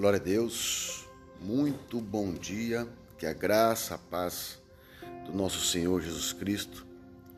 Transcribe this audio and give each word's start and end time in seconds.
Glória 0.00 0.18
a 0.18 0.22
Deus, 0.22 1.06
muito 1.42 2.00
bom 2.00 2.32
dia, 2.32 2.88
que 3.18 3.26
a 3.26 3.34
graça, 3.34 3.96
a 3.96 3.98
paz 3.98 4.58
do 5.26 5.36
nosso 5.36 5.60
Senhor 5.60 6.00
Jesus 6.00 6.32
Cristo 6.32 6.86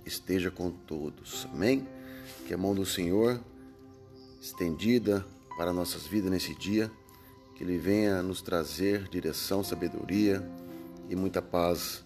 esteja 0.06 0.48
com 0.48 0.70
todos, 0.70 1.44
amém? 1.52 1.84
Que 2.46 2.54
a 2.54 2.56
mão 2.56 2.72
do 2.72 2.86
Senhor 2.86 3.40
estendida 4.40 5.26
para 5.56 5.72
nossas 5.72 6.06
vidas 6.06 6.30
nesse 6.30 6.54
dia, 6.54 6.88
que 7.56 7.64
Ele 7.64 7.78
venha 7.78 8.22
nos 8.22 8.40
trazer 8.40 9.08
direção, 9.08 9.64
sabedoria 9.64 10.48
e 11.10 11.16
muita 11.16 11.42
paz 11.42 12.04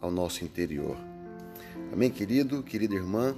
ao 0.00 0.10
nosso 0.10 0.42
interior. 0.42 0.96
Amém, 1.92 2.10
querido, 2.10 2.62
querida 2.62 2.94
irmã, 2.94 3.36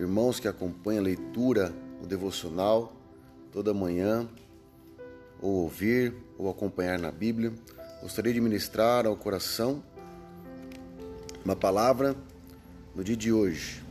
irmãos 0.00 0.40
que 0.40 0.48
acompanham 0.48 1.00
a 1.00 1.04
leitura, 1.04 1.72
o 2.02 2.06
devocional 2.08 2.92
toda 3.52 3.72
manhã, 3.72 4.28
ou 5.40 5.62
ouvir, 5.62 6.14
ou 6.38 6.50
acompanhar 6.50 6.98
na 6.98 7.10
Bíblia, 7.10 7.52
gostaria 8.02 8.32
de 8.32 8.40
ministrar 8.40 9.06
ao 9.06 9.16
coração 9.16 9.82
uma 11.44 11.54
palavra 11.54 12.16
no 12.94 13.04
dia 13.04 13.16
de 13.16 13.32
hoje. 13.32 13.82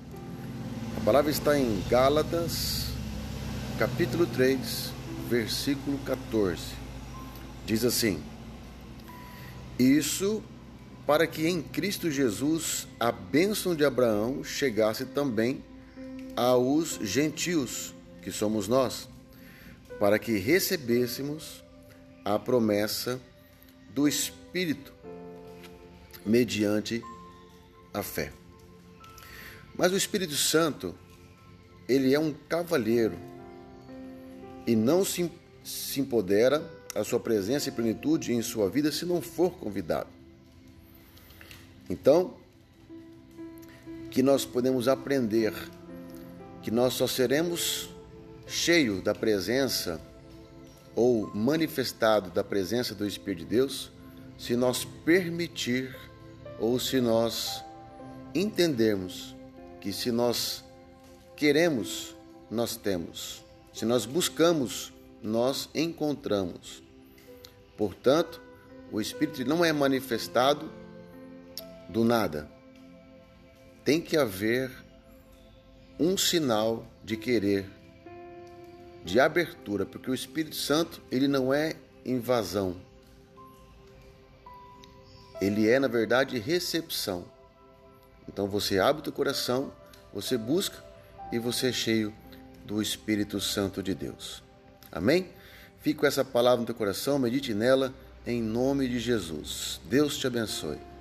A 0.98 1.02
palavra 1.02 1.30
está 1.30 1.58
em 1.58 1.84
Gálatas, 1.90 2.88
capítulo 3.78 4.26
3, 4.26 4.92
versículo 5.30 5.98
14. 6.00 6.62
Diz 7.66 7.84
assim: 7.84 8.22
Isso 9.78 10.44
para 11.06 11.28
que 11.28 11.48
em 11.48 11.62
Cristo 11.62 12.10
Jesus 12.10 12.88
a 13.00 13.12
bênção 13.12 13.76
de 13.76 13.84
Abraão 13.84 14.44
chegasse 14.44 15.06
também 15.06 15.64
aos 16.36 17.00
gentios, 17.02 17.94
que 18.22 18.32
somos 18.32 18.68
nós, 18.68 19.10
para 20.04 20.20
que 20.20 20.38
recebêssemos 20.38 21.64
a 22.26 22.38
promessa 22.38 23.22
do 23.92 24.06
Espírito 24.06 24.94
mediante 26.26 27.02
a 27.94 28.04
fé. 28.04 28.34
Mas 29.74 29.94
o 29.94 29.96
Espírito 29.96 30.36
Santo, 30.36 30.94
ele 31.88 32.14
é 32.14 32.20
um 32.20 32.34
cavalheiro 32.50 33.18
e 34.68 34.76
não 34.76 35.06
se, 35.06 35.32
se 35.64 36.02
empodera 36.02 36.70
a 36.94 37.06
sua 37.06 37.22
presença 37.22 37.70
e 37.70 37.72
plenitude 37.72 38.34
em 38.34 38.42
sua 38.42 38.70
vida 38.70 38.92
se 38.92 39.06
não 39.06 39.22
for 39.22 39.52
convidado. 39.52 40.10
Então, 41.90 42.34
que 44.12 44.22
nós 44.22 44.44
podemos 44.44 44.90
aprender 44.90 45.54
que 46.62 46.70
nós 46.70 46.94
só 46.94 47.08
seremos 47.08 47.93
cheio 48.48 49.02
da 49.02 49.14
presença 49.16 50.00
ou 50.96 51.34
manifestado 51.34 52.30
da 52.30 52.44
presença 52.44 52.94
do 52.94 53.08
Espírito 53.08 53.40
de 53.40 53.46
Deus 53.46 53.92
se 54.38 54.56
nós 54.56 54.86
permitir 55.06 55.96
ou 56.60 56.80
se 56.80 57.00
nós 57.00 57.64
entendermos 58.34 59.36
que 59.80 59.92
se 59.92 60.12
nós 60.12 60.64
queremos, 61.36 62.16
nós 62.50 62.76
temos. 62.76 63.44
Se 63.74 63.86
nós 63.86 64.06
buscamos, 64.06 64.94
nós 65.22 65.70
encontramos. 65.74 66.84
Portanto, 67.78 68.42
o 68.92 69.02
Espírito 69.02 69.44
não 69.46 69.66
é 69.66 69.74
manifestado 69.74 70.72
do 71.90 72.04
nada. 72.04 72.50
Tem 73.84 74.00
que 74.00 74.16
haver 74.16 74.72
um 76.00 76.18
sinal 76.18 76.86
de 77.04 77.18
querer, 77.18 77.70
de 79.04 79.20
abertura, 79.20 79.86
porque 79.86 80.10
o 80.10 80.14
Espírito 80.14 80.56
Santo, 80.56 81.02
ele 81.12 81.28
não 81.28 81.54
é 81.54 81.76
invasão. 82.06 82.76
Ele 85.42 85.70
é, 85.70 85.80
na 85.80 85.88
verdade, 85.88 86.40
recepção. 86.40 87.26
Então 88.28 88.48
você 88.48 88.80
abre 88.80 89.02
o 89.02 89.04
teu 89.04 89.14
coração, 89.14 89.74
você 90.14 90.38
busca 90.38 90.84
e 91.32 91.40
você 91.40 91.68
é 91.68 91.74
cheio 91.74 92.14
do 92.66 92.82
Espírito 92.82 93.42
Santo 93.42 93.84
de 93.84 93.94
Deus. 93.94 94.42
Amém? 94.92 95.30
Com 95.98 96.06
essa 96.06 96.24
palavra 96.24 96.62
no 96.62 96.66
teu 96.66 96.76
coração, 96.76 97.20
medite 97.20 97.54
nela 97.54 97.94
em 98.26 98.42
nome 98.42 98.88
de 98.88 99.00
Jesus. 99.00 99.82
Deus 99.90 100.18
te 100.18 100.26
abençoe. 100.26 100.93